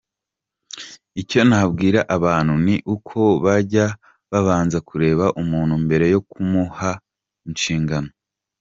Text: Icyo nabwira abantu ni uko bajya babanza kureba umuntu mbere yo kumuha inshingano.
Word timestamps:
Icyo 1.21 1.41
nabwira 1.49 1.99
abantu 2.15 2.53
ni 2.65 2.75
uko 2.95 3.19
bajya 3.43 3.85
babanza 4.31 4.77
kureba 4.87 5.25
umuntu 5.41 5.73
mbere 5.85 6.05
yo 6.13 6.19
kumuha 6.31 6.91
inshingano. 7.47 8.09